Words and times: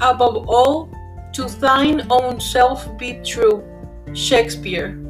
Above 0.00 0.48
all, 0.48 0.88
to 1.32 1.44
thine 1.44 2.06
own 2.10 2.40
self 2.40 2.96
be 2.96 3.20
true. 3.24 3.62
Shakespeare. 4.12 5.03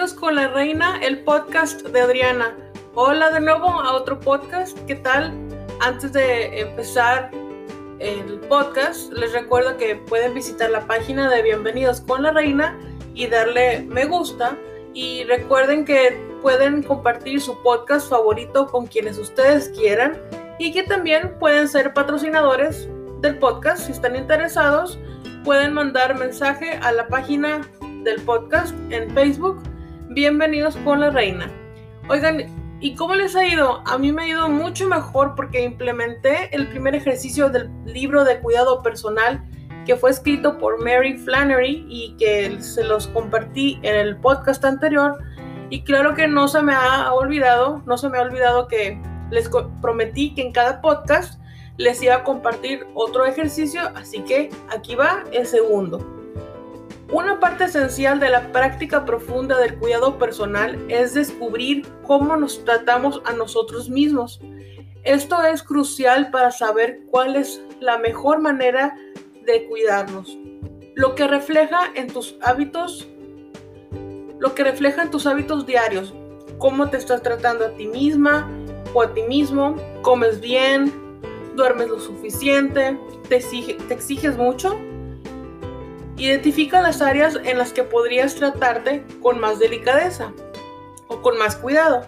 Con 0.00 0.34
la 0.34 0.48
reina, 0.48 0.98
el 1.02 1.24
podcast 1.24 1.82
de 1.82 2.00
Adriana. 2.00 2.56
Hola 2.94 3.30
de 3.32 3.38
nuevo 3.38 3.68
a 3.68 3.92
otro 3.92 4.18
podcast. 4.18 4.78
¿Qué 4.86 4.94
tal? 4.94 5.30
Antes 5.80 6.14
de 6.14 6.58
empezar 6.58 7.30
el 7.98 8.40
podcast, 8.48 9.12
les 9.12 9.34
recuerdo 9.34 9.76
que 9.76 9.96
pueden 9.96 10.32
visitar 10.32 10.70
la 10.70 10.86
página 10.86 11.28
de 11.28 11.42
Bienvenidos 11.42 12.00
con 12.00 12.22
la 12.22 12.32
reina 12.32 12.78
y 13.14 13.26
darle 13.26 13.82
me 13.82 14.06
gusta. 14.06 14.56
Y 14.94 15.24
recuerden 15.24 15.84
que 15.84 16.18
pueden 16.40 16.82
compartir 16.82 17.38
su 17.38 17.62
podcast 17.62 18.08
favorito 18.08 18.68
con 18.68 18.86
quienes 18.86 19.18
ustedes 19.18 19.68
quieran 19.68 20.18
y 20.58 20.72
que 20.72 20.82
también 20.82 21.38
pueden 21.38 21.68
ser 21.68 21.92
patrocinadores 21.92 22.88
del 23.20 23.38
podcast 23.38 23.84
si 23.84 23.92
están 23.92 24.16
interesados. 24.16 24.98
Pueden 25.44 25.74
mandar 25.74 26.18
mensaje 26.18 26.80
a 26.82 26.90
la 26.90 27.06
página 27.06 27.60
del 28.02 28.18
podcast 28.22 28.74
en 28.88 29.10
Facebook. 29.10 29.62
Bienvenidos 30.12 30.76
con 30.78 30.98
la 30.98 31.10
reina. 31.10 31.48
Oigan, 32.08 32.42
¿y 32.80 32.96
cómo 32.96 33.14
les 33.14 33.36
ha 33.36 33.46
ido? 33.46 33.80
A 33.86 33.96
mí 33.96 34.10
me 34.10 34.24
ha 34.24 34.28
ido 34.28 34.48
mucho 34.48 34.88
mejor 34.88 35.36
porque 35.36 35.62
implementé 35.62 36.52
el 36.52 36.66
primer 36.66 36.96
ejercicio 36.96 37.48
del 37.48 37.70
libro 37.84 38.24
de 38.24 38.40
cuidado 38.40 38.82
personal 38.82 39.40
que 39.86 39.94
fue 39.94 40.10
escrito 40.10 40.58
por 40.58 40.82
Mary 40.82 41.16
Flannery 41.16 41.86
y 41.88 42.16
que 42.18 42.60
se 42.60 42.82
los 42.82 43.06
compartí 43.06 43.78
en 43.84 43.94
el 43.94 44.16
podcast 44.16 44.64
anterior. 44.64 45.16
Y 45.70 45.84
claro 45.84 46.12
que 46.16 46.26
no 46.26 46.48
se 46.48 46.60
me 46.60 46.74
ha 46.74 47.12
olvidado, 47.12 47.80
no 47.86 47.96
se 47.96 48.08
me 48.08 48.18
ha 48.18 48.22
olvidado 48.22 48.66
que 48.66 49.00
les 49.30 49.48
prometí 49.80 50.34
que 50.34 50.42
en 50.42 50.50
cada 50.50 50.80
podcast 50.80 51.40
les 51.76 52.02
iba 52.02 52.16
a 52.16 52.24
compartir 52.24 52.84
otro 52.94 53.26
ejercicio, 53.26 53.82
así 53.94 54.22
que 54.24 54.50
aquí 54.70 54.96
va 54.96 55.22
el 55.30 55.46
segundo. 55.46 56.19
Una 57.12 57.40
parte 57.40 57.64
esencial 57.64 58.20
de 58.20 58.30
la 58.30 58.52
práctica 58.52 59.04
profunda 59.04 59.58
del 59.58 59.76
cuidado 59.76 60.16
personal 60.16 60.78
es 60.88 61.12
descubrir 61.12 61.84
cómo 62.06 62.36
nos 62.36 62.64
tratamos 62.64 63.20
a 63.24 63.32
nosotros 63.32 63.88
mismos. 63.88 64.40
Esto 65.02 65.42
es 65.42 65.64
crucial 65.64 66.30
para 66.30 66.52
saber 66.52 67.00
cuál 67.10 67.34
es 67.34 67.60
la 67.80 67.98
mejor 67.98 68.40
manera 68.40 68.96
de 69.44 69.66
cuidarnos. 69.66 70.38
Lo 70.94 71.16
que 71.16 71.26
refleja 71.26 71.90
en 71.96 72.06
tus 72.06 72.36
hábitos, 72.42 73.08
lo 74.38 74.54
que 74.54 74.62
refleja 74.62 75.02
en 75.02 75.10
tus 75.10 75.26
hábitos 75.26 75.66
diarios, 75.66 76.14
cómo 76.58 76.90
te 76.90 76.98
estás 76.98 77.22
tratando 77.22 77.64
a 77.66 77.70
ti 77.70 77.88
misma 77.88 78.48
o 78.94 79.02
a 79.02 79.12
ti 79.12 79.22
mismo, 79.22 79.74
comes 80.02 80.40
bien, 80.40 80.92
duermes 81.56 81.88
lo 81.88 81.98
suficiente, 81.98 82.96
te, 83.28 83.40
te 83.40 83.94
exiges 83.94 84.36
mucho 84.36 84.78
Identifica 86.20 86.82
las 86.82 87.00
áreas 87.00 87.40
en 87.44 87.56
las 87.56 87.72
que 87.72 87.82
podrías 87.82 88.34
tratarte 88.34 89.06
con 89.22 89.40
más 89.40 89.58
delicadeza 89.58 90.34
o 91.08 91.22
con 91.22 91.38
más 91.38 91.56
cuidado. 91.56 92.06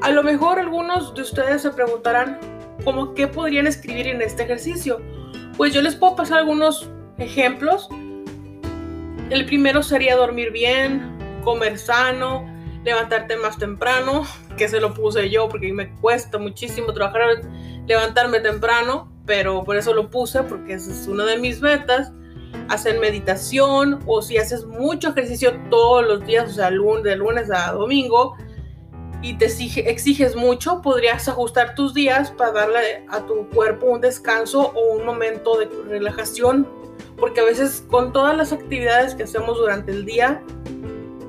A 0.00 0.10
lo 0.10 0.22
mejor 0.22 0.58
algunos 0.58 1.14
de 1.14 1.20
ustedes 1.20 1.60
se 1.60 1.72
preguntarán, 1.72 2.40
¿cómo 2.84 3.12
qué 3.12 3.28
podrían 3.28 3.66
escribir 3.66 4.06
en 4.06 4.22
este 4.22 4.44
ejercicio? 4.44 5.02
Pues 5.58 5.74
yo 5.74 5.82
les 5.82 5.94
puedo 5.94 6.16
pasar 6.16 6.38
algunos 6.38 6.88
ejemplos. 7.18 7.90
El 9.28 9.44
primero 9.44 9.82
sería 9.82 10.16
dormir 10.16 10.50
bien, 10.50 11.18
comer 11.44 11.78
sano, 11.78 12.46
levantarte 12.82 13.36
más 13.36 13.58
temprano, 13.58 14.26
que 14.56 14.68
se 14.68 14.80
lo 14.80 14.94
puse 14.94 15.28
yo 15.28 15.50
porque 15.50 15.70
me 15.74 15.94
cuesta 15.96 16.38
muchísimo 16.38 16.94
trabajar, 16.94 17.42
levantarme 17.86 18.40
temprano, 18.40 19.12
pero 19.26 19.64
por 19.64 19.76
eso 19.76 19.92
lo 19.92 20.08
puse 20.08 20.42
porque 20.44 20.72
esa 20.72 20.90
es 20.90 21.06
una 21.08 21.26
de 21.26 21.36
mis 21.36 21.60
metas 21.60 22.10
hacer 22.68 22.98
meditación 22.98 24.00
o 24.06 24.22
si 24.22 24.38
haces 24.38 24.64
mucho 24.64 25.10
ejercicio 25.10 25.52
todos 25.70 26.06
los 26.06 26.26
días, 26.26 26.50
o 26.50 26.54
sea, 26.54 26.70
de 26.70 27.16
lunes 27.16 27.50
a 27.50 27.72
domingo, 27.72 28.36
y 29.22 29.34
te 29.34 29.46
exiges 29.46 30.34
mucho, 30.34 30.82
podrías 30.82 31.28
ajustar 31.28 31.76
tus 31.76 31.94
días 31.94 32.32
para 32.32 32.52
darle 32.52 33.06
a 33.08 33.24
tu 33.24 33.48
cuerpo 33.50 33.86
un 33.86 34.00
descanso 34.00 34.72
o 34.74 34.96
un 34.96 35.06
momento 35.06 35.58
de 35.58 35.68
relajación, 35.88 36.66
porque 37.16 37.40
a 37.40 37.44
veces 37.44 37.84
con 37.88 38.12
todas 38.12 38.36
las 38.36 38.52
actividades 38.52 39.14
que 39.14 39.22
hacemos 39.22 39.58
durante 39.58 39.92
el 39.92 40.04
día, 40.04 40.42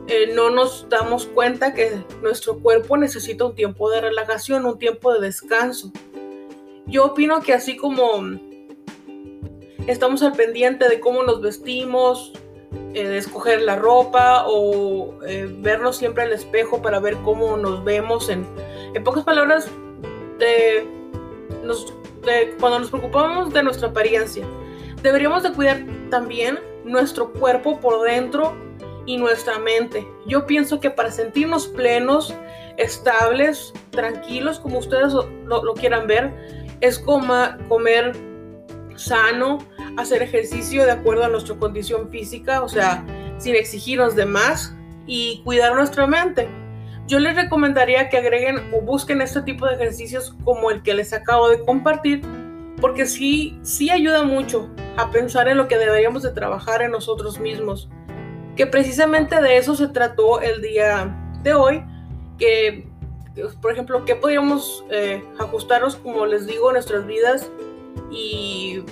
eh, 0.08 0.34
no 0.34 0.50
nos 0.50 0.88
damos 0.90 1.28
cuenta 1.28 1.74
que 1.74 2.04
nuestro 2.22 2.60
cuerpo 2.60 2.98
necesita 2.98 3.46
un 3.46 3.56
tiempo 3.56 3.90
de 3.92 4.02
relajación, 4.02 4.66
un 4.66 4.80
tiempo 4.80 5.14
de 5.14 5.22
descanso. 5.22 5.92
Yo 6.88 7.06
opino 7.06 7.42
que 7.42 7.54
así 7.54 7.78
como 7.78 8.22
estamos 9.88 10.24
al 10.24 10.34
pendiente 10.34 10.88
de 10.88 11.00
cómo 11.00 11.24
nos 11.24 11.42
vestimos, 11.42 12.34
eh, 12.94 13.08
de 13.08 13.18
escoger 13.18 13.62
la 13.62 13.76
ropa 13.76 14.46
o 14.48 15.16
eh, 15.26 15.48
vernos 15.60 15.98
siempre 15.98 16.24
al 16.24 16.34
espejo 16.34 16.82
para 16.82 17.00
ver 17.00 17.18
cómo 17.24 17.58
nos 17.58 17.84
vemos. 17.84 18.30
En, 18.30 18.46
pocas 19.04 19.24
palabras, 19.24 19.68
de, 20.40 20.88
cuando 22.60 22.80
nos 22.80 22.90
preocupamos 22.90 23.52
de 23.54 23.64
nuestra 23.64 23.90
apariencia, 23.90 24.46
deberíamos 25.02 25.44
de 25.44 25.52
cuidar 25.52 25.84
también 26.10 26.60
nuestro 26.86 27.34
cuerpo 27.34 27.80
por 27.80 28.04
dentro 28.04 28.56
y 29.06 29.18
nuestra 29.18 29.58
mente. 29.60 30.08
Yo 30.28 30.46
pienso 30.46 30.80
que 30.80 30.90
para 30.90 31.12
sentirnos 31.12 31.68
plenos, 31.68 32.34
estables, 32.78 33.74
tranquilos, 33.90 34.60
como 34.60 34.80
ustedes 34.80 35.14
lo, 35.14 35.74
quieran 35.74 36.08
ver, 36.08 36.32
es 36.82 37.00
comer 37.00 38.14
sano, 38.96 39.60
hacer 39.98 40.22
ejercicio 40.22 40.86
de 40.86 40.92
acuerdo 40.92 41.26
a 41.26 41.30
nuestra 41.30 41.56
condición 41.56 42.10
física, 42.10 42.64
o 42.64 42.70
sea, 42.70 43.06
sin 43.38 43.56
exigirnos 43.56 44.16
de 44.16 44.26
más 44.26 44.76
y 45.06 45.42
cuidar 45.44 45.76
nuestra 45.76 46.08
mente. 46.08 46.48
Yo 47.08 47.20
les 47.20 47.36
recomendaría 47.36 48.10
que 48.10 48.18
agreguen 48.18 48.74
o 48.74 48.82
busquen 48.82 49.22
este 49.22 49.42
tipo 49.42 49.66
de 49.68 49.76
ejercicios 49.76 50.36
como 50.44 50.72
el 50.72 50.82
que 50.82 50.94
les 50.94 51.12
acabo 51.14 51.50
de 51.50 51.64
compartir, 51.64 52.22
porque 52.80 53.06
sí, 53.06 53.58
sí 53.62 53.90
ayuda 53.90 54.24
mucho 54.24 54.70
a 54.98 55.12
pensar 55.12 55.48
en 55.48 55.58
lo 55.58 55.68
que 55.68 55.78
deberíamos 55.78 56.24
de 56.24 56.32
trabajar 56.32 56.82
en 56.82 56.92
nosotros 56.92 57.40
mismos. 57.40 57.90
Que 58.56 58.68
precisamente 58.68 59.42
de 59.42 59.58
eso 59.58 59.76
se 59.76 59.88
trató 59.88 60.40
el 60.42 60.62
día 60.62 61.14
de 61.44 61.54
hoy, 61.54 61.84
que 62.38 62.88
por 63.62 63.72
ejemplo, 63.72 64.06
¿qué 64.06 64.16
podríamos 64.16 64.86
eh, 64.92 65.24
ajustarnos, 65.40 65.96
como 65.96 66.26
les 66.26 66.46
digo, 66.46 66.70
en 66.70 66.74
nuestras 66.74 67.06
vidas 67.08 67.50
y 68.12 68.84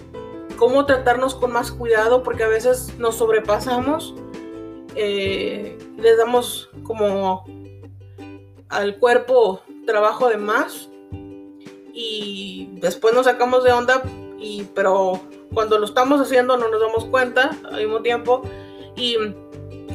cómo 0.61 0.85
tratarnos 0.85 1.33
con 1.33 1.51
más 1.51 1.71
cuidado 1.71 2.21
porque 2.21 2.43
a 2.43 2.47
veces 2.47 2.93
nos 2.99 3.15
sobrepasamos, 3.15 4.13
eh, 4.93 5.75
le 5.97 6.15
damos 6.15 6.69
como 6.83 7.45
al 8.69 8.99
cuerpo 8.99 9.63
trabajo 9.87 10.29
de 10.29 10.37
más 10.37 10.87
y 11.91 12.69
después 12.73 13.15
nos 13.15 13.25
sacamos 13.25 13.63
de 13.63 13.71
onda, 13.71 14.03
y, 14.37 14.65
pero 14.75 15.19
cuando 15.51 15.79
lo 15.79 15.85
estamos 15.85 16.21
haciendo 16.21 16.55
no 16.57 16.69
nos 16.69 16.79
damos 16.79 17.05
cuenta 17.05 17.57
al 17.71 17.77
mismo 17.81 18.03
tiempo 18.03 18.43
y, 18.95 19.17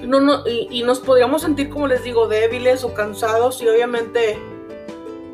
no, 0.02 0.42
y 0.48 0.82
nos 0.82 0.98
podríamos 0.98 1.42
sentir, 1.42 1.70
como 1.70 1.86
les 1.86 2.02
digo, 2.02 2.26
débiles 2.26 2.82
o 2.82 2.92
cansados 2.92 3.62
y 3.62 3.68
obviamente 3.68 4.36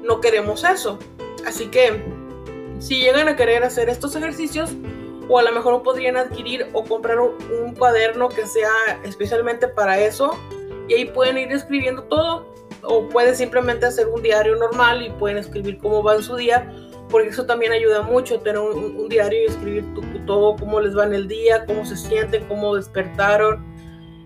no 0.03 0.21
queremos 0.21 0.63
eso. 0.63 0.99
Así 1.47 1.69
que 1.69 2.05
si 2.81 3.01
llegan 3.01 3.29
a 3.29 3.37
querer 3.37 3.65
hacer 3.65 3.89
estos 3.89 4.15
ejercicios, 4.15 4.73
o 5.29 5.39
a 5.39 5.43
lo 5.43 5.53
mejor 5.53 5.83
podrían 5.83 6.17
adquirir 6.17 6.67
o 6.73 6.85
comprar 6.85 7.19
un, 7.21 7.75
cuaderno 7.77 8.29
que 8.29 8.47
sea 8.47 8.71
especialmente 9.05 9.69
para 9.69 9.99
eso 9.99 10.39
y 10.89 10.95
ahí 10.95 11.05
pueden 11.07 11.39
ir 11.39 11.53
escribiendo 11.53 12.03
todo 12.05 12.47
o 12.83 13.09
pueden 13.09 13.37
simplemente 13.37 13.87
hacer 13.87 14.09
un 14.09 14.23
diario 14.23 14.57
normal 14.57 15.03
y 15.03 15.11
pueden 15.11 15.39
escribir 15.39 15.79
cómo 15.79 16.03
va 16.03 16.17
en 16.17 16.23
su 16.23 16.37
día 16.37 16.71
porque 17.09 17.29
eso 17.29 17.47
también 17.47 17.73
ayuda 17.73 18.03
mucho 18.03 18.41
tener 18.41 18.61
un, 18.61 19.09
diario 19.09 19.43
y 19.43 19.45
escribir 19.45 19.85
todo 20.27 20.57
cómo 20.57 20.81
les 20.81 20.97
va 20.97 21.05
en 21.05 21.13
el 21.13 21.29
día, 21.29 21.67
cómo 21.67 21.85
se 21.85 21.97
sienten, 21.97 22.47
cómo 22.47 22.75
despertaron, 22.75 23.63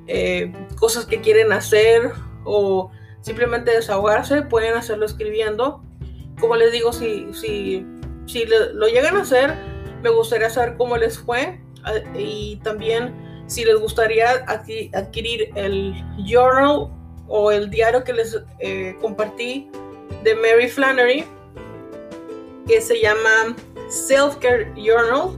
eh, 0.06 0.52
cosas 0.76 1.04
que 1.04 1.20
quieren 1.20 1.52
hacer 1.52 2.12
o 2.44 2.92
simplemente 3.22 3.72
desahogarse, 3.72 4.42
pueden 4.42 4.74
hacerlo 4.74 5.04
escribiendo. 5.04 5.82
Como 6.38 6.54
les 6.54 6.70
digo, 6.70 6.92
si, 6.92 7.26
si 7.34 7.84
si 8.26 8.44
lo 8.46 8.88
llegan 8.88 9.16
a 9.16 9.22
hacer, 9.22 9.54
me 10.06 10.12
gustaría 10.12 10.48
saber 10.48 10.76
cómo 10.76 10.96
les 10.96 11.18
fue 11.18 11.58
y 12.16 12.60
también 12.62 13.12
si 13.48 13.64
les 13.64 13.76
gustaría 13.80 14.44
adquirir 14.92 15.50
el 15.56 15.94
journal 16.24 16.90
o 17.26 17.50
el 17.50 17.68
diario 17.70 18.04
que 18.04 18.12
les 18.12 18.40
eh, 18.60 18.96
compartí 19.00 19.68
de 20.22 20.34
Mary 20.36 20.68
Flannery, 20.68 21.24
que 22.68 22.80
se 22.80 23.00
llama 23.00 23.56
Self 23.88 24.36
Care 24.36 24.72
Journal 24.76 25.36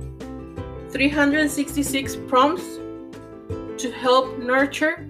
366 0.92 2.16
Prompts 2.28 2.78
to 3.78 3.88
Help 3.88 4.38
Nurture 4.38 5.06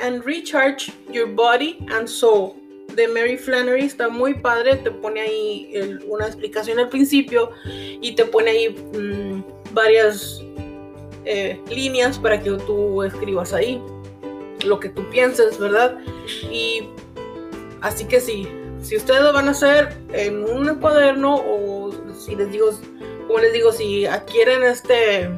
and 0.00 0.24
Recharge 0.24 0.90
Your 1.10 1.26
Body 1.26 1.86
and 1.90 2.08
Soul 2.08 2.61
de 2.94 3.08
Mary 3.08 3.36
Flannery 3.36 3.84
está 3.84 4.08
muy 4.08 4.34
padre, 4.34 4.76
te 4.76 4.90
pone 4.90 5.20
ahí 5.20 6.00
una 6.06 6.26
explicación 6.26 6.78
al 6.78 6.88
principio 6.88 7.50
y 7.64 8.14
te 8.14 8.24
pone 8.24 8.50
ahí 8.50 8.68
mm, 8.68 9.74
varias 9.74 10.42
eh, 11.24 11.60
líneas 11.70 12.18
para 12.18 12.40
que 12.40 12.50
tú 12.50 13.02
escribas 13.02 13.52
ahí 13.52 13.80
lo 14.64 14.78
que 14.78 14.88
tú 14.88 15.08
pienses, 15.10 15.58
¿verdad? 15.58 15.98
Y 16.50 16.88
así 17.80 18.04
que 18.04 18.20
sí, 18.20 18.48
si 18.80 18.96
ustedes 18.96 19.22
lo 19.22 19.32
van 19.32 19.48
a 19.48 19.52
hacer 19.52 19.96
en 20.12 20.44
un 20.44 20.76
cuaderno 20.76 21.36
o 21.36 21.90
si 22.14 22.36
les 22.36 22.50
digo, 22.50 22.70
como 23.26 23.38
les 23.38 23.52
digo, 23.52 23.72
si 23.72 24.06
adquieren 24.06 24.62
este... 24.62 25.30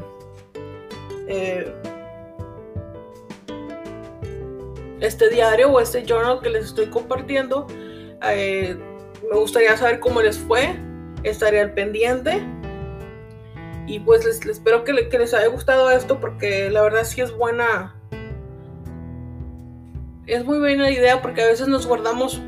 Eh, 1.27 1.73
este 5.07 5.29
diario 5.29 5.71
o 5.71 5.81
este 5.81 6.05
journal 6.05 6.41
que 6.41 6.51
les 6.51 6.67
estoy 6.67 6.87
compartiendo. 6.87 7.67
Eh, 8.23 8.77
me 9.31 9.39
gustaría 9.39 9.77
saber 9.77 10.01
cómo 10.01 10.23
les 10.23 10.39
fue. 10.39 10.77
Estaré 11.23 11.61
al 11.61 11.73
pendiente. 11.73 12.43
Y 13.87 14.01
pues 14.01 14.25
les, 14.25 14.45
espero 14.47 14.85
que, 14.85 14.93
les 14.93 15.35
haya 15.35 15.49
gustado 15.49 15.91
esto 15.91 16.19
porque 16.21 16.71
la 16.71 16.83
verdad 16.83 17.05
sí 17.05 17.21
es 17.21 17.33
buena. 17.33 17.95
Es 20.27 20.45
muy 20.45 20.59
buena 20.59 20.91
idea 20.91 21.21
porque 21.21 21.43
a 21.43 21.47
veces 21.47 21.69
nos 21.69 21.87
guardamos 21.87 22.41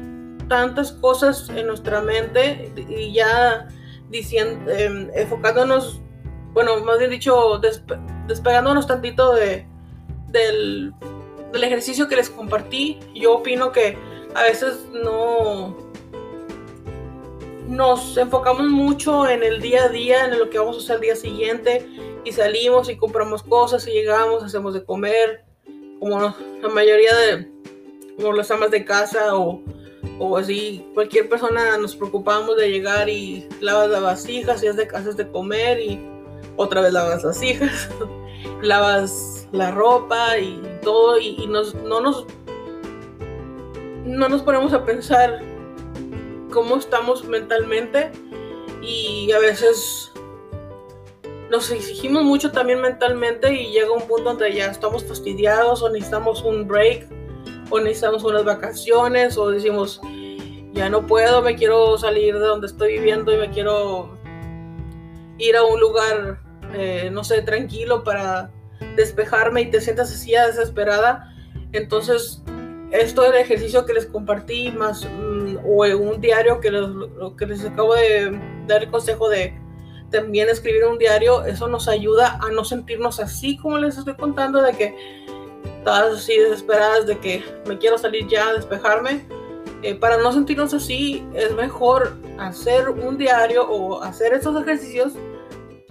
tantas 0.48 0.92
cosas 0.92 1.50
en 1.50 1.66
nuestra 1.66 2.00
mente 2.00 2.72
y 2.88 3.12
ya 3.12 3.68
diciendo, 4.08 4.70
em, 4.70 5.10
enfocándonos, 5.14 6.00
bueno, 6.54 6.80
más 6.80 6.98
bien 6.98 7.10
dicho, 7.10 7.60
despegándonos 8.26 8.86
tantito 8.86 9.34
de, 9.34 9.66
del 10.28 10.94
del 11.56 11.64
ejercicio 11.64 12.06
que 12.06 12.16
les 12.16 12.28
compartí, 12.28 12.98
yo 13.14 13.32
opino 13.36 13.72
que 13.72 13.96
a 14.34 14.42
veces 14.42 14.86
no 14.92 15.76
nos 17.66 18.16
enfocamos 18.16 18.66
mucho 18.66 19.26
en 19.26 19.42
el 19.42 19.60
día 19.60 19.84
a 19.84 19.88
día, 19.88 20.26
en 20.26 20.38
lo 20.38 20.50
que 20.50 20.58
vamos 20.58 20.76
a 20.76 20.80
hacer 20.80 20.96
el 20.96 21.02
día 21.02 21.16
siguiente 21.16 21.86
y 22.24 22.32
salimos 22.32 22.90
y 22.90 22.96
compramos 22.96 23.42
cosas 23.42 23.86
y 23.88 23.92
llegamos, 23.92 24.44
hacemos 24.44 24.74
de 24.74 24.84
comer, 24.84 25.44
como 25.98 26.20
la 26.20 26.68
mayoría 26.68 27.14
de 27.16 27.50
como 28.16 28.32
las 28.32 28.50
amas 28.50 28.70
de 28.70 28.84
casa 28.84 29.34
o, 29.34 29.62
o 30.18 30.36
así, 30.36 30.86
cualquier 30.94 31.28
persona 31.28 31.78
nos 31.78 31.96
preocupamos 31.96 32.56
de 32.56 32.70
llegar 32.70 33.08
y 33.08 33.48
lavas 33.60 33.90
las 33.90 34.02
vasijas 34.02 34.62
y 34.62 34.68
haces 34.68 35.16
de, 35.16 35.24
de 35.24 35.30
comer 35.30 35.80
y 35.80 36.00
otra 36.56 36.82
vez 36.82 36.92
lavas 36.92 37.16
las 37.16 37.24
vasijas, 37.24 37.88
lavas 38.62 39.35
la 39.52 39.70
ropa 39.70 40.38
y 40.38 40.60
todo 40.82 41.18
y, 41.18 41.46
no 41.46 42.00
nos 42.00 42.26
no 44.04 44.28
nos 44.28 44.42
ponemos 44.42 44.72
a 44.72 44.84
pensar 44.84 45.42
cómo 46.52 46.76
estamos 46.76 47.24
mentalmente 47.24 48.12
y 48.82 49.32
a 49.32 49.38
veces 49.38 50.12
nos 51.50 51.70
exigimos 51.70 52.24
mucho 52.24 52.52
también 52.52 52.80
mentalmente 52.80 53.52
y 53.52 53.72
llega 53.72 53.90
un 53.90 54.06
punto 54.06 54.30
donde 54.30 54.52
ya 54.54 54.66
estamos 54.66 55.04
fastidiados 55.04 55.82
o 55.82 55.88
necesitamos 55.90 56.42
un 56.42 56.66
break 56.66 57.08
o 57.70 57.80
necesitamos 57.80 58.24
unas 58.24 58.44
vacaciones 58.44 59.36
o 59.36 59.50
decimos 59.50 60.00
ya 60.72 60.90
no 60.90 61.06
puedo, 61.06 61.42
me 61.42 61.56
quiero 61.56 61.96
salir 61.96 62.34
de 62.34 62.40
donde 62.40 62.66
estoy 62.66 62.98
viviendo 62.98 63.32
y 63.32 63.38
me 63.38 63.50
quiero 63.50 64.18
ir 65.38 65.56
a 65.56 65.64
un 65.64 65.80
lugar, 65.80 66.40
eh, 66.74 67.08
no 67.10 67.24
sé, 67.24 67.42
tranquilo 67.42 68.04
para 68.04 68.50
despejarme 68.96 69.62
y 69.62 69.70
te 69.70 69.80
sientas 69.80 70.10
así 70.12 70.32
desesperada. 70.32 71.32
Entonces, 71.72 72.42
esto 72.90 73.22
del 73.22 73.34
ejercicio 73.34 73.84
que 73.84 73.94
les 73.94 74.06
compartí, 74.06 74.70
más 74.70 75.04
mm, 75.04 75.58
o 75.64 75.86
un 75.96 76.20
diario 76.20 76.60
que 76.60 76.70
les, 76.70 76.82
lo 76.82 77.36
que 77.36 77.46
les 77.46 77.64
acabo 77.64 77.94
de 77.94 78.38
dar 78.66 78.82
el 78.82 78.90
consejo 78.90 79.28
de 79.28 79.58
también 80.10 80.48
escribir 80.48 80.84
un 80.84 80.98
diario, 80.98 81.44
eso 81.44 81.68
nos 81.68 81.88
ayuda 81.88 82.38
a 82.40 82.50
no 82.50 82.64
sentirnos 82.64 83.18
así 83.20 83.56
como 83.56 83.78
les 83.78 83.98
estoy 83.98 84.14
contando, 84.14 84.62
de 84.62 84.72
que 84.72 84.94
todas 85.84 86.14
así 86.14 86.36
desesperadas, 86.36 87.06
de 87.06 87.18
que 87.18 87.44
me 87.66 87.78
quiero 87.78 87.98
salir 87.98 88.26
ya, 88.28 88.52
despejarme. 88.52 89.26
Eh, 89.82 89.94
para 89.94 90.16
no 90.16 90.32
sentirnos 90.32 90.72
así, 90.72 91.26
es 91.34 91.52
mejor 91.54 92.16
hacer 92.38 92.88
un 92.88 93.18
diario 93.18 93.68
o 93.68 94.02
hacer 94.02 94.32
estos 94.32 94.60
ejercicios 94.60 95.12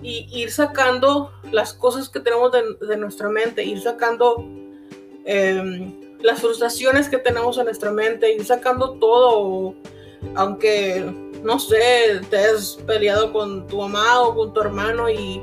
y 0.06 0.28
ir 0.32 0.52
sacando 0.52 1.32
las 1.52 1.74
cosas 1.74 2.10
que 2.10 2.20
tenemos 2.20 2.52
de, 2.52 2.96
nuestra 2.98 3.28
mente, 3.28 3.64
ir 3.64 3.82
sacando 3.82 4.46
em, 5.26 5.96
las 6.22 6.42
frustraciones 6.42 7.10
que 7.10 7.18
tenemos 7.18 7.58
en 7.58 7.66
nuestra 7.66 7.92
mente, 7.92 8.32
ir 8.32 8.46
sacando 8.46 9.00
todo, 9.00 9.74
aunque, 10.36 11.12
no 11.44 11.58
sé, 11.58 12.22
te 12.30 12.38
has 12.38 12.76
peleado 12.86 13.34
con 13.34 13.66
tu 13.66 13.78
mamá 13.78 14.22
o 14.22 14.36
con 14.36 14.54
tu 14.54 14.62
hermano 14.62 15.10
y 15.10 15.42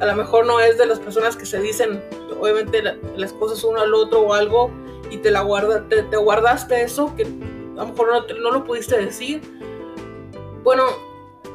a 0.00 0.06
lo 0.06 0.14
mejor 0.14 0.46
no 0.46 0.58
es 0.58 0.78
de 0.78 0.86
las 0.86 0.98
personas 0.98 1.36
que 1.36 1.44
se 1.44 1.60
dicen, 1.60 2.02
obviamente, 2.40 2.82
las 3.14 3.34
cosas 3.34 3.62
uno 3.62 3.82
al 3.82 3.92
otro 3.92 4.22
o 4.22 4.32
algo 4.32 4.70
y 5.10 5.18
te 5.18 5.30
la 5.30 5.42
guarda, 5.42 5.86
te, 5.86 6.16
guardaste 6.16 6.80
eso 6.82 7.14
que 7.14 7.24
a 7.24 7.82
lo 7.82 7.88
mejor 7.88 8.08
no, 8.08 8.40
no 8.40 8.50
lo 8.52 8.64
pudiste 8.64 8.96
decir. 8.96 9.42
Bueno, 10.64 10.84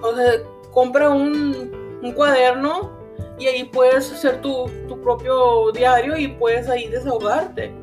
o 0.03 0.15
sea, 0.15 0.33
compra 0.71 1.09
un 1.09 1.82
un 2.03 2.11
cuaderno 2.11 2.91
y 3.39 3.47
ahí 3.47 3.63
puedes 3.63 4.11
hacer 4.11 4.41
tu, 4.41 4.69
propio 5.01 5.71
diario 5.71 6.17
y 6.17 6.27
puedes 6.27 6.69
ahí 6.69 6.87
desahogarte. 6.87 7.73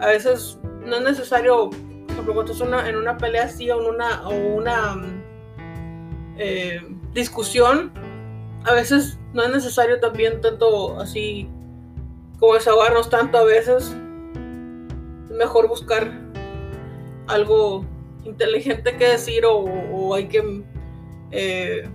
A 0.00 0.08
veces 0.08 0.58
no 0.84 0.96
es 0.96 1.02
necesario, 1.02 1.70
por 1.70 2.10
ejemplo, 2.10 2.34
cuando 2.34 2.52
estás 2.52 2.86
en 2.88 2.96
una 2.96 3.16
pelea 3.16 3.44
así 3.44 3.70
o 3.70 3.88
una, 3.88 4.28
o 4.28 4.34
una 4.34 5.00
eh, 6.36 6.80
discusión, 7.14 7.92
a 8.64 8.74
veces 8.74 9.18
no 9.32 9.42
es 9.42 9.50
necesario 9.50 9.98
también 10.00 10.40
tanto 10.40 10.98
así 11.00 11.48
como 12.38 12.54
desahogarnos 12.54 13.08
tanto 13.08 13.38
a 13.38 13.44
veces. 13.44 13.94
Es 15.30 15.36
mejor 15.36 15.68
buscar 15.68 16.12
algo 17.28 17.84
inteligente 18.24 18.96
que 18.96 19.08
decir 19.08 19.44
o, 19.46 20.14
hay 20.14 20.28
que 20.28 20.64
eh, 21.30 21.88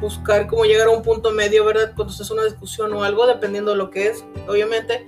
buscar 0.00 0.46
cómo 0.46 0.64
llegar 0.64 0.88
a 0.88 0.90
un 0.90 1.02
punto 1.02 1.30
medio, 1.30 1.64
¿verdad? 1.64 1.92
Cuando 1.94 2.12
estás 2.12 2.30
en 2.30 2.38
una 2.38 2.46
discusión 2.46 2.92
o 2.92 3.04
algo, 3.04 3.26
dependiendo 3.26 3.72
de 3.72 3.76
lo 3.76 3.90
que 3.90 4.08
es, 4.08 4.24
obviamente. 4.48 5.06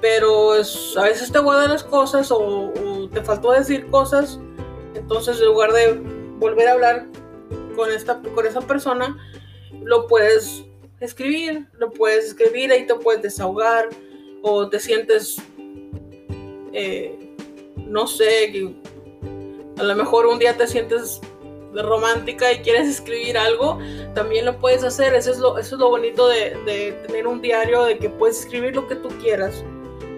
Pero 0.00 0.52
a 0.52 1.02
veces 1.02 1.32
te 1.32 1.38
guardan 1.40 1.70
las 1.70 1.82
cosas 1.82 2.30
o, 2.30 2.72
te 3.12 3.22
faltó 3.22 3.52
decir 3.52 3.86
cosas. 3.90 4.38
Entonces, 4.94 5.40
en 5.40 5.46
lugar 5.46 5.72
de 5.72 6.00
volver 6.38 6.68
a 6.68 6.72
hablar 6.72 7.06
con, 7.74 7.90
esta, 7.90 8.20
con 8.34 8.46
esa 8.46 8.60
persona, 8.60 9.16
lo 9.82 10.06
puedes 10.06 10.64
escribir, 11.00 11.66
lo 11.78 11.90
puedes 11.90 12.26
escribir, 12.26 12.70
ahí 12.72 12.86
te 12.86 12.94
puedes 12.94 13.22
desahogar 13.22 13.88
o 14.42 14.68
te 14.68 14.78
sientes, 14.78 15.36
eh, 16.72 17.34
no 17.76 18.06
sé, 18.06 18.52
a 19.78 19.82
lo 19.82 19.94
mejor 19.96 20.26
un 20.26 20.38
día 20.38 20.56
te 20.56 20.66
sientes 20.66 21.20
romántica 21.74 22.52
y 22.52 22.58
quieres 22.58 22.88
escribir 22.88 23.36
algo, 23.36 23.78
también 24.14 24.44
lo 24.44 24.58
puedes 24.58 24.84
hacer. 24.84 25.14
Eso 25.14 25.30
es 25.30 25.38
lo, 25.38 25.58
eso 25.58 25.74
es 25.76 25.80
lo 25.80 25.90
bonito 25.90 26.28
de, 26.28 27.02
tener 27.06 27.26
un 27.26 27.40
diario, 27.40 27.84
de 27.84 27.98
que 27.98 28.08
puedes 28.08 28.40
escribir 28.40 28.74
lo 28.74 28.86
que 28.86 28.96
tú 28.96 29.08
quieras. 29.20 29.64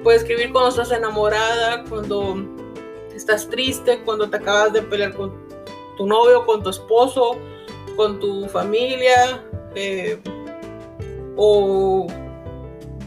Puedes 0.02 0.22
escribir 0.22 0.52
cuando 0.52 0.70
estás 0.70 0.92
enamorada, 0.92 1.84
cuando 1.88 2.36
estás 3.14 3.48
triste, 3.48 4.00
cuando 4.04 4.28
te 4.30 4.36
acabas 4.36 4.72
de 4.72 4.82
pelear 4.82 5.14
con 5.14 5.32
tu 5.96 6.06
novio, 6.06 6.46
con 6.46 6.62
tu 6.62 6.70
esposo, 6.70 7.36
con 7.96 8.18
tu 8.20 8.46
familia. 8.46 9.44
Eh, 9.74 10.18
o 11.36 12.06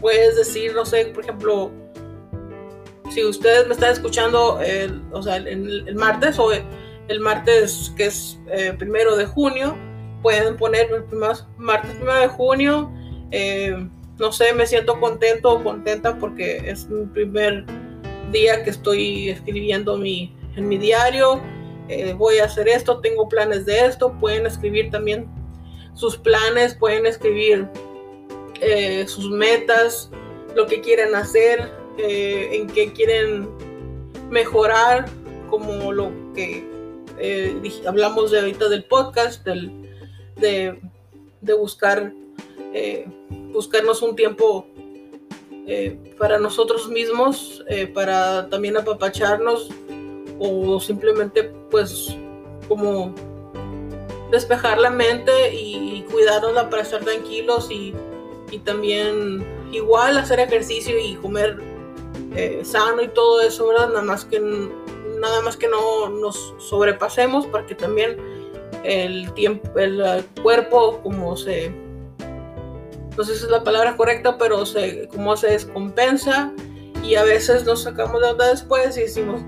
puedes 0.00 0.36
decir, 0.36 0.74
no 0.74 0.84
sé, 0.84 1.06
por 1.06 1.24
ejemplo, 1.24 1.70
si 3.10 3.24
ustedes 3.24 3.66
me 3.66 3.74
están 3.74 3.92
escuchando 3.92 4.60
el, 4.60 5.02
o 5.12 5.22
sea, 5.22 5.36
el, 5.36 5.88
el 5.88 5.94
martes 5.94 6.38
o 6.38 6.52
el 7.08 7.20
martes 7.20 7.92
que 7.96 8.06
es 8.06 8.38
eh, 8.50 8.74
primero 8.78 9.16
de 9.16 9.26
junio. 9.26 9.76
Pueden 10.22 10.56
poner 10.56 10.90
el 10.90 11.04
martes 11.58 11.90
primero 11.96 12.20
de 12.20 12.28
junio. 12.28 12.90
Eh, 13.30 13.88
no 14.18 14.32
sé, 14.32 14.52
me 14.52 14.66
siento 14.66 14.98
contento 15.00 15.52
o 15.52 15.62
contenta 15.62 16.18
porque 16.18 16.56
es 16.70 16.88
mi 16.88 17.04
primer 17.06 17.64
día 18.30 18.62
que 18.64 18.70
estoy 18.70 19.30
escribiendo 19.30 19.96
mi, 19.96 20.34
en 20.56 20.68
mi 20.68 20.78
diario 20.78 21.42
eh, 21.88 22.14
voy 22.14 22.38
a 22.38 22.44
hacer 22.44 22.68
esto, 22.68 23.00
tengo 23.00 23.28
planes 23.28 23.66
de 23.66 23.84
esto, 23.84 24.12
pueden 24.18 24.46
escribir 24.46 24.90
también 24.90 25.26
sus 25.92 26.16
planes, 26.16 26.74
pueden 26.74 27.06
escribir 27.06 27.68
sus 29.06 29.30
metas, 29.30 30.10
lo 30.54 30.66
que 30.66 30.80
quieren 30.80 31.14
hacer, 31.14 31.70
en 31.98 32.66
qué 32.68 32.90
quieren 32.94 33.46
mejorar, 34.30 35.04
como 35.50 35.92
lo 35.92 36.10
que 36.34 36.64
hablamos 37.86 38.30
de 38.30 38.40
ahorita 38.40 38.68
del 38.68 38.84
podcast, 38.84 39.46
de, 39.46 40.80
buscar 41.58 42.12
buscarnos 43.52 44.02
un 44.02 44.16
tiempo 44.16 44.66
para 46.18 46.38
nosotros 46.38 46.88
mismos, 46.88 47.64
para 47.94 48.48
también 48.48 48.76
apapacharnos 48.76 49.70
o 50.38 50.80
simplemente 50.80 51.44
pues 51.70 52.16
como 52.68 53.14
despejar 54.30 54.78
la 54.78 54.90
mente 54.90 55.54
y, 55.54 56.04
cuidarnos 56.10 56.52
para 56.64 56.82
estar 56.82 57.02
tranquilos 57.04 57.70
y, 57.70 57.94
también 58.64 59.44
igual 59.72 60.16
hacer 60.16 60.38
ejercicio 60.38 60.96
y 60.96 61.16
comer 61.16 61.58
eh, 62.36 62.60
sano 62.62 63.02
y 63.02 63.08
todo 63.08 63.40
eso. 63.40 63.72
Nada 63.72 64.00
más 64.00 64.24
que 64.24 64.38
nada 65.24 65.40
más 65.40 65.56
que 65.56 65.68
no 65.68 66.08
nos 66.10 66.54
sobrepasemos 66.58 67.46
para 67.46 67.66
que 67.66 67.74
también 67.74 68.16
el 68.84 69.32
tiempo, 69.32 69.78
el, 69.78 70.24
cuerpo 70.42 71.00
como 71.02 71.36
se 71.36 71.72
no 73.16 73.22
sé 73.24 73.36
si 73.36 73.44
es 73.44 73.50
la 73.50 73.62
palabra 73.62 73.96
correcta, 73.96 74.36
pero 74.38 74.66
se 74.66 75.08
como 75.08 75.36
se 75.36 75.48
descompensa 75.48 76.52
y 77.02 77.14
a 77.14 77.22
veces 77.22 77.64
nos 77.64 77.82
sacamos 77.82 78.20
de 78.20 78.28
onda 78.28 78.48
después 78.48 78.96
y 78.96 79.02
decimos, 79.02 79.40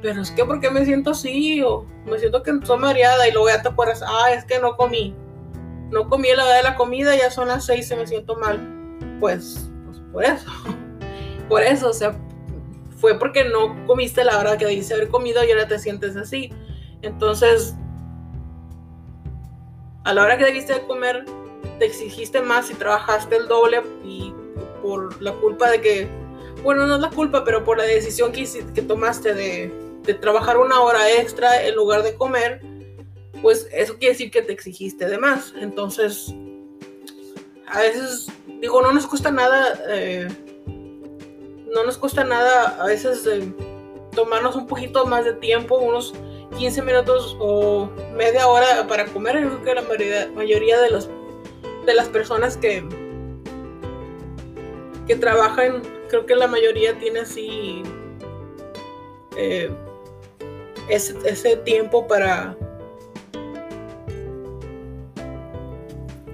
pero 0.00 0.22
es 0.22 0.30
que 0.30 0.44
¿por 0.44 0.60
qué 0.60 0.70
me 0.70 0.84
siento 0.84 1.10
así? 1.10 1.60
O 1.62 1.86
me 2.06 2.18
siento 2.18 2.42
que 2.42 2.52
estoy 2.52 2.78
mareada 2.78 3.28
y 3.28 3.32
luego 3.32 3.48
ya 3.48 3.62
te 3.62 3.68
acuerdas, 3.68 4.02
ah, 4.06 4.32
es 4.32 4.44
que 4.44 4.58
no 4.58 4.76
comí. 4.76 5.14
No 5.90 6.08
comí 6.08 6.28
la 6.34 6.44
hora 6.44 6.54
de 6.54 6.62
la 6.62 6.76
comida, 6.76 7.16
ya 7.16 7.30
son 7.30 7.48
las 7.48 7.66
seis 7.66 7.90
y 7.90 7.96
me 7.96 8.06
siento 8.06 8.36
mal. 8.36 8.60
Pues, 9.20 9.70
pues 9.86 10.00
por 10.12 10.24
eso. 10.24 10.50
por 11.48 11.62
eso, 11.62 11.90
o 11.90 11.92
sea, 11.92 12.16
fue 13.04 13.18
porque 13.18 13.44
no 13.44 13.84
comiste 13.86 14.24
la 14.24 14.38
hora 14.38 14.56
que 14.56 14.64
dice 14.64 14.94
haber 14.94 15.08
comido 15.08 15.44
y 15.44 15.50
ahora 15.50 15.68
te 15.68 15.78
sientes 15.78 16.16
así. 16.16 16.50
Entonces, 17.02 17.74
a 20.04 20.14
la 20.14 20.22
hora 20.22 20.38
que 20.38 20.46
debiste 20.46 20.72
de 20.72 20.86
comer, 20.86 21.26
te 21.78 21.84
exigiste 21.84 22.40
más 22.40 22.70
y 22.70 22.74
trabajaste 22.74 23.36
el 23.36 23.46
doble 23.46 23.82
y 24.02 24.32
por 24.80 25.20
la 25.20 25.34
culpa 25.34 25.70
de 25.70 25.82
que, 25.82 26.08
bueno, 26.62 26.86
no 26.86 26.94
es 26.94 27.02
la 27.02 27.10
culpa, 27.10 27.44
pero 27.44 27.62
por 27.62 27.76
la 27.76 27.84
decisión 27.84 28.32
que, 28.32 28.48
que 28.74 28.80
tomaste 28.80 29.34
de, 29.34 29.70
de 30.02 30.14
trabajar 30.14 30.56
una 30.56 30.80
hora 30.80 31.12
extra 31.12 31.62
en 31.62 31.74
lugar 31.74 32.04
de 32.04 32.14
comer, 32.14 32.62
pues 33.42 33.68
eso 33.70 33.98
quiere 33.98 34.14
decir 34.14 34.30
que 34.30 34.40
te 34.40 34.54
exigiste 34.54 35.04
de 35.04 35.18
más. 35.18 35.52
Entonces, 35.60 36.34
a 37.66 37.80
veces, 37.80 38.28
digo, 38.62 38.80
no 38.80 38.92
nos 38.92 39.06
cuesta 39.06 39.30
nada, 39.30 39.78
eh, 39.90 40.26
no 41.74 41.84
nos 41.84 41.98
cuesta 41.98 42.24
nada 42.24 42.76
a 42.80 42.86
veces 42.86 43.26
eh, 43.26 43.52
tomarnos 44.14 44.56
un 44.56 44.66
poquito 44.66 45.04
más 45.06 45.24
de 45.24 45.34
tiempo, 45.34 45.76
unos 45.78 46.14
15 46.56 46.82
minutos 46.82 47.36
o 47.40 47.90
media 48.16 48.46
hora 48.46 48.86
para 48.88 49.06
comer. 49.06 49.46
Creo 49.46 49.62
que 49.62 49.74
la 49.74 49.82
mayoría, 50.34 50.80
de, 50.80 50.90
los, 50.90 51.10
de 51.84 51.94
las 51.94 52.08
personas 52.08 52.56
que, 52.56 52.84
que 55.06 55.16
trabajan, 55.16 55.82
creo 56.08 56.24
que 56.26 56.34
la 56.34 56.46
mayoría 56.46 56.98
tiene 56.98 57.20
así... 57.20 57.82
Eh, 59.36 59.70
ese, 60.88 61.56
tiempo 61.64 62.06
para, 62.06 62.56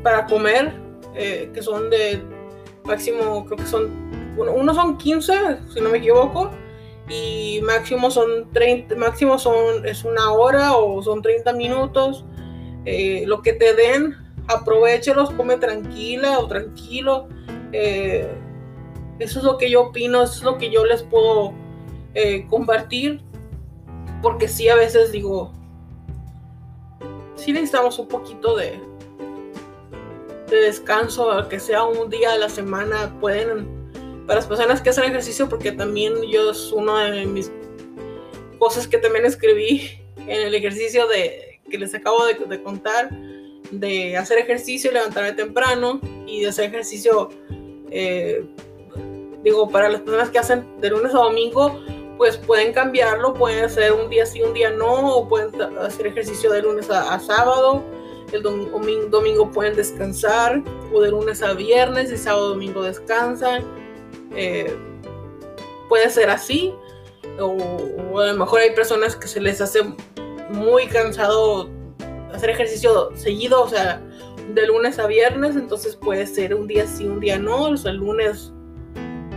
para 0.03 0.27
comer, 0.27 0.75
eh, 1.15 1.51
que 1.55 1.63
son 1.63 1.91
de 1.91 2.21
máximo, 2.85 3.45
creo 3.47 3.59
que 3.59 3.67
son, 3.67 4.00
uno, 4.37 4.75
son 4.75 4.97
15, 4.97 5.33
si 5.73 5.81
no 5.81 5.91
me 5.91 5.99
equivoco, 5.99 6.51
y 7.09 7.61
máximo 7.63 8.11
son 8.11 8.51
30, 8.53 8.95
máximo 8.97 9.39
son, 9.39 9.87
es 9.87 10.05
una 10.05 10.33
hora 10.33 10.77
o 10.77 11.03
son 11.03 11.23
30 11.23 11.53
minutos. 11.55 12.25
Eh, 12.85 13.25
lo 13.27 13.43
que 13.43 13.53
te 13.53 13.75
den, 13.75 14.17
aprovechelos, 14.49 15.31
come 15.33 15.57
tranquila 15.57 16.39
o 16.39 16.47
tranquilo. 16.47 17.29
Eh, 17.73 18.29
eso 19.19 19.39
es 19.39 19.45
lo 19.45 19.59
que 19.59 19.71
yo 19.71 19.83
opino, 19.83 20.23
eso 20.23 20.35
es 20.35 20.43
lo 20.43 20.59
que 20.59 20.71
yo 20.71 20.85
les 20.85 21.03
puedo 21.03 21.53
compartir 22.49 23.23
porque 24.23 24.49
sí 24.49 24.69
a 24.69 24.77
veces 24.77 25.13
digo, 25.13 25.53
sí 27.37 27.53
necesitamos 27.53 27.99
un 27.99 28.09
poquito 28.09 28.57
de, 28.57 28.79
de 30.49 30.57
descanso, 30.57 31.49
que 31.49 31.59
sea 31.59 31.85
un 31.85 32.11
día 32.11 32.33
a 32.33 32.39
la 32.39 32.49
semana, 32.49 33.17
pueden, 33.21 33.80
para 34.31 34.43
las 34.43 34.47
personas 34.47 34.81
que 34.81 34.91
hacen 34.91 35.03
ejercicio, 35.03 35.49
porque 35.49 35.73
también 35.73 36.23
yo 36.23 36.53
es 36.53 36.71
una 36.71 37.11
de 37.11 37.27
mis 37.27 37.51
cosas 38.61 38.87
que 38.87 38.97
también 38.99 39.25
escribí 39.25 40.05
en 40.19 40.43
el 40.47 40.55
ejercicio 40.55 41.09
de, 41.09 41.59
que 41.69 41.77
les 41.77 41.93
acabo 41.97 42.25
de, 42.25 42.63
contar, 42.63 43.11
de 43.73 44.17
hacer 44.17 44.39
ejercicio 44.39 44.93
levantarme 44.93 45.33
temprano 45.33 46.01
y 46.29 46.45
hacer 46.45 46.67
ejercicio, 46.67 47.31
eh, 47.91 48.45
digo, 49.43 49.69
para 49.69 49.89
las 49.89 50.03
personas 50.03 50.31
que 50.31 50.39
hacen 50.39 50.65
de 50.81 50.91
lunes 50.91 51.13
a 51.13 51.19
domingo, 51.19 51.83
pues 52.17 52.37
pueden 52.37 52.73
cambiarlo, 52.73 53.35
pueden 53.35 53.65
hacer 53.65 53.93
un 53.93 54.09
día 54.11 54.27
sí, 54.27 54.43
un 54.43 54.55
día 54.55 54.71
no, 54.71 55.13
o 55.13 55.29
pueden 55.29 55.61
hacer 55.61 56.07
ejercicio 56.07 56.53
de 56.53 56.63
lunes 56.63 56.89
a, 56.89 57.19
sábado, 57.19 57.83
el 58.31 58.45
domingo, 58.45 59.51
pueden 59.51 59.75
descansar, 59.75 60.63
o 60.95 61.01
de 61.01 61.11
lunes 61.11 61.43
a 61.43 61.53
viernes, 61.53 62.13
y 62.13 62.17
sábado 62.17 62.51
domingo 62.51 62.85
descansan. 62.85 63.80
Eh, 64.35 64.77
puede 65.89 66.09
ser 66.11 66.31
así, 66.31 66.73
o, 67.39 68.21
a 68.21 68.27
lo 68.27 68.37
mejor 68.37 68.61
hay 68.61 68.75
personas 68.75 69.17
que 69.17 69.27
se 69.27 69.41
les 69.41 69.61
hace 69.61 69.81
muy 70.51 70.87
cansado 70.87 71.69
hacer 72.33 72.51
ejercicio 72.51 73.11
seguido, 73.17 73.63
o 73.63 73.69
sea, 73.69 74.01
de 74.55 74.67
lunes 74.67 74.99
a 74.99 75.07
viernes, 75.07 75.57
entonces 75.57 75.97
puede 75.97 76.27
ser 76.27 76.55
un 76.55 76.67
día 76.67 76.87
sí, 76.87 77.07
un 77.07 77.21
día 77.21 77.39
no, 77.39 77.71
o 77.71 77.77
sea, 77.77 77.93
el 77.93 77.99
lunes, 77.99 78.53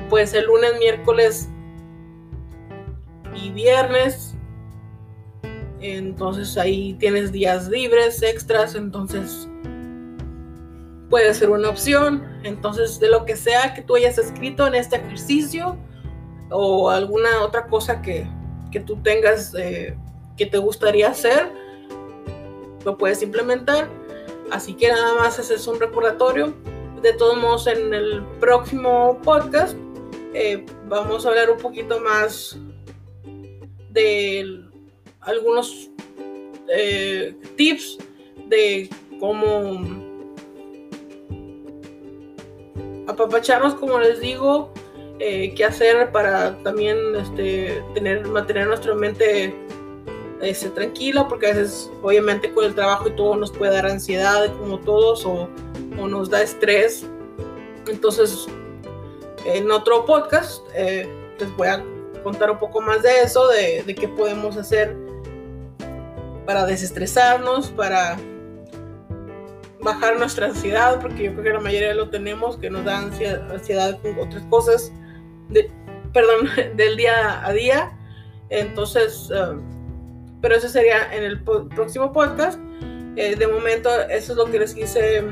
puede 0.09 0.27
ser 0.27 0.45
lunes, 0.45 0.77
miércoles, 0.79 1.49
y 3.35 3.51
viernes. 3.51 4.35
Entonces 5.79 6.57
ahí 6.57 6.93
tienes 6.99 7.31
días 7.31 7.67
libres, 7.67 8.21
extras, 8.23 8.75
entonces 8.75 9.49
puede 11.13 11.31
ser 11.35 11.51
una 11.51 11.69
opción. 11.69 12.23
Entonces 12.43 12.99
de 12.99 13.07
lo 13.07 13.23
que 13.23 13.35
sea 13.35 13.75
que 13.75 13.83
tú 13.83 13.95
hayas 13.95 14.17
escrito 14.17 14.65
en 14.65 14.73
este 14.73 14.95
ejercicio 14.95 15.77
o 16.49 16.89
alguna 16.89 17.43
otra 17.43 17.67
cosa 17.67 18.01
que, 18.01 18.27
tú 18.87 18.95
tengas 19.03 19.53
eh, 19.53 19.95
que 20.35 20.47
te 20.47 20.57
gustaría 20.57 21.09
hacer, 21.09 21.51
lo 22.83 22.97
puedes 22.97 23.21
implementar. 23.21 23.87
Así 24.49 24.73
que 24.73 24.87
nada 24.87 25.13
más 25.13 25.37
ese 25.37 25.53
es 25.53 25.67
un 25.67 25.79
recordatorio. 25.79 26.55
De 27.03 27.13
todos 27.13 27.37
modos, 27.37 27.67
en 27.67 27.93
el 27.93 28.23
próximo 28.39 29.19
podcast 29.23 29.77
eh, 30.33 30.65
vamos 30.87 31.27
a 31.27 31.29
hablar 31.29 31.51
un 31.51 31.59
poquito 31.59 31.99
más 31.99 32.57
de 33.91 34.63
algunos 35.21 35.91
eh, 36.75 37.35
tips 37.55 37.99
de 38.49 38.89
cómo 39.19 40.11
apapacharnos, 43.13 43.75
como 43.75 43.99
les 43.99 44.19
digo, 44.19 44.71
eh, 45.19 45.53
qué 45.55 45.65
hacer 45.65 46.11
para 46.11 46.57
también 46.63 46.97
este, 47.15 47.83
tener, 47.93 48.27
mantener 48.27 48.67
nuestra 48.67 48.93
mente 48.93 49.55
este, 50.41 50.69
tranquila, 50.69 51.27
porque 51.27 51.47
a 51.47 51.49
veces, 51.53 51.89
obviamente, 52.01 52.51
con 52.51 52.65
el 52.65 52.75
trabajo 52.75 53.07
y 53.07 53.11
todo 53.11 53.35
nos 53.35 53.51
puede 53.51 53.73
dar 53.73 53.85
ansiedad, 53.85 54.45
como 54.59 54.79
todos, 54.79 55.25
o, 55.25 55.47
nos 55.97 56.29
da 56.29 56.41
estrés. 56.41 57.05
Entonces, 57.87 58.47
en 59.45 59.71
otro 59.71 60.05
podcast 60.05 60.63
eh, 60.75 61.07
les 61.39 61.55
voy 61.55 61.67
a 61.67 61.83
contar 62.23 62.51
un 62.51 62.57
poco 62.57 62.81
más 62.81 63.03
de 63.03 63.21
eso, 63.21 63.47
de, 63.47 63.95
qué 63.95 64.07
podemos 64.07 64.57
hacer 64.57 64.95
para 66.45 66.65
desestresarnos, 66.65 67.69
para 67.69 68.17
bajar 69.83 70.17
nuestra 70.17 70.47
ansiedad, 70.47 70.99
porque 71.01 71.23
yo 71.23 71.31
creo 71.33 71.43
que 71.43 71.49
la 71.51 71.59
mayoría 71.59 71.93
lo 71.93 72.09
tenemos, 72.09 72.57
que 72.57 72.69
nos 72.69 72.85
da 72.85 72.99
ansiedad, 72.99 73.99
con 74.01 74.19
otras 74.19 74.43
cosas, 74.49 74.91
de, 75.49 75.69
perdón, 76.13 76.47
del 76.75 76.97
día 76.97 77.45
a 77.45 77.51
día. 77.53 77.97
Entonces, 78.49 79.29
um, 79.31 79.61
pero 80.41 80.55
eso 80.55 80.67
sería 80.67 81.13
en 81.13 81.23
el 81.23 81.43
próximo 81.43 82.11
podcast. 82.11 82.59
Eh, 83.15 83.35
de 83.35 83.47
momento, 83.47 83.89
eso 84.09 84.33
es 84.33 84.37
lo 84.37 84.45
que 84.45 84.59
les 84.59 84.73
quise 84.73 85.23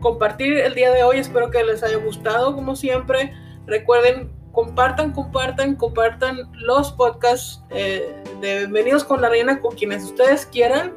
compartir 0.00 0.58
el 0.58 0.74
día 0.74 0.90
de 0.92 1.02
hoy. 1.02 1.18
Espero 1.18 1.50
que 1.50 1.62
les 1.64 1.82
haya 1.82 1.98
gustado, 1.98 2.54
como 2.54 2.76
siempre. 2.76 3.34
Recuerden 3.66 4.30
compartan, 4.56 5.12
compartan, 5.12 5.76
compartan 5.76 6.50
los 6.54 6.90
podcasts 6.92 7.62
eh, 7.68 8.16
de 8.40 8.60
Bienvenidos 8.60 9.04
con 9.04 9.20
la 9.20 9.28
Reina 9.28 9.60
con 9.60 9.74
quienes 9.76 10.04
ustedes 10.04 10.46
quieran. 10.46 10.94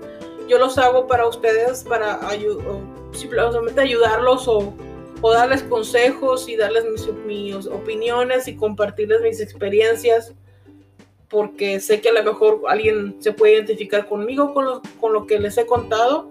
Yo 0.50 0.58
los 0.58 0.80
hago 0.80 1.06
para 1.06 1.28
ustedes, 1.28 1.84
para 1.84 2.20
simplemente 3.12 3.82
ayudarlos 3.82 4.48
o, 4.48 4.74
darles 5.22 5.62
consejos 5.64 6.50
y 6.50 6.56
darles 6.56 6.86
mis, 7.26 7.68
opiniones 7.68 8.48
y 8.48 8.56
compartirles 8.56 9.22
mis 9.22 9.40
experiencias, 9.42 10.34
porque 11.30 11.80
sé 11.80 12.02
que 12.02 12.10
a 12.10 12.14
lo 12.14 12.24
mejor 12.24 12.62
alguien 12.68 13.18
se 13.20 13.32
puede 13.32 13.54
identificar 13.54 14.08
conmigo 14.08 14.54
con 14.56 14.66
lo, 14.66 14.82
con 15.00 15.14
lo 15.14 15.28
que 15.28 15.40
les 15.40 15.56
he 15.60 15.68
contado 15.68 16.28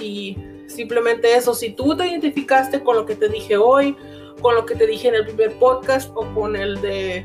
y 0.00 0.36
simplemente 0.66 1.36
eso, 1.36 1.54
si 1.54 1.70
tú 1.70 1.96
te 1.96 2.08
identificaste 2.08 2.82
con 2.82 2.96
lo 2.96 3.06
que 3.06 3.14
te 3.14 3.28
dije 3.28 3.56
hoy, 3.56 3.96
con 4.40 4.56
lo 4.56 4.66
que 4.66 4.74
te 4.74 4.88
dije 4.88 5.06
en 5.06 5.14
el 5.14 5.24
primer 5.24 5.52
podcast 5.58 6.10
o 6.16 6.26
con 6.34 6.56
el 6.56 6.80
de 6.80 7.24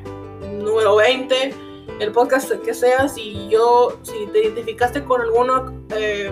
número 0.60 0.98
20, 0.98 1.66
el 2.00 2.12
podcast 2.12 2.51
que 2.63 2.74
sea, 2.74 3.08
si 3.08 3.48
yo, 3.50 3.98
si 4.04 4.27
te 4.27 4.44
identificaste 4.44 5.04
con 5.04 5.22
alguno, 5.22 5.74
eh, 5.96 6.32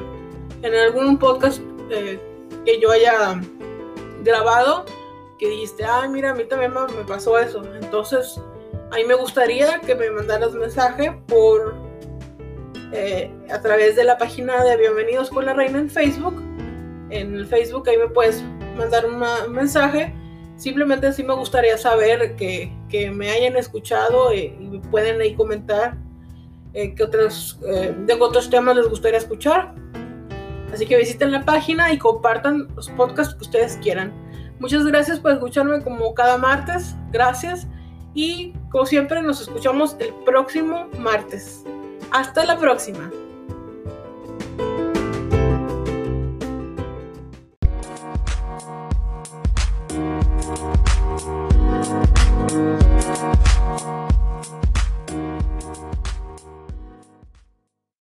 en 0.62 0.76
algún 0.76 1.18
podcast 1.18 1.62
eh, 1.90 2.20
que 2.66 2.80
yo 2.80 2.92
haya 2.92 3.42
grabado, 4.24 4.86
que 5.40 5.50
dijiste, 5.50 5.84
ay, 5.86 6.10
mira, 6.10 6.32
a 6.32 6.34
mí 6.34 6.46
también 6.46 6.74
me 6.74 7.04
pasó 7.04 7.38
eso. 7.40 7.64
Entonces, 7.82 8.40
a 8.92 8.96
mí 8.96 9.04
me 9.06 9.16
gustaría 9.16 9.80
que 9.82 9.96
me 9.96 10.10
mandaras 10.12 10.54
mensaje 10.54 11.12
por 11.28 11.76
eh, 12.92 13.32
a 13.52 13.62
través 13.62 13.96
de 13.96 14.04
la 14.04 14.18
página 14.18 14.64
de 14.64 14.78
Bienvenidos 14.78 15.30
con 15.30 15.46
la 15.46 15.54
Reina 15.54 15.80
en 15.80 15.90
Facebook. 15.90 16.42
En 17.10 17.36
el 17.36 17.46
Facebook 17.46 17.90
ahí 17.90 17.98
me 17.98 18.08
puedes 18.08 18.44
mandar 18.78 19.06
un 19.06 19.24
mensaje 19.52 20.14
Simplemente 20.58 21.12
sí 21.12 21.24
me 21.24 21.34
gustaría 21.34 21.78
saber 21.78 22.36
que, 22.38 22.72
me 23.14 23.30
hayan 23.32 23.56
escuchado 23.58 24.32
eh, 24.32 24.56
y 24.60 24.80
pueden 24.80 25.22
ahí 25.22 25.36
comentar 25.36 25.98
eh, 26.74 26.94
qué 26.94 27.04
otros, 27.04 27.60
eh, 27.68 27.96
de 28.06 28.14
otros 28.14 28.50
temas 28.50 28.76
les 28.76 28.90
gustaría 28.90 29.18
escuchar. 29.18 29.74
Así 30.74 30.86
que 30.86 30.98
visiten 30.98 31.32
la 31.32 31.44
página 31.46 31.94
y 31.94 31.98
compartan 31.98 32.68
los 32.76 32.90
podcasts 32.90 33.34
que 33.36 33.44
ustedes 33.44 33.78
quieran. 33.78 34.14
Muchas 34.60 34.86
gracias 34.86 35.20
por 35.20 35.32
escucharme 35.32 35.82
como 35.82 36.14
cada 36.14 36.38
martes. 36.38 36.96
Gracias. 37.12 37.68
Y 38.14 38.54
como 38.72 38.86
siempre 38.86 39.22
nos 39.22 39.42
escuchamos 39.42 39.96
el 40.00 40.14
próximo 40.26 40.88
martes. 41.00 41.64
Hasta 42.12 42.46
la 42.46 42.58
próxima. 42.58 43.10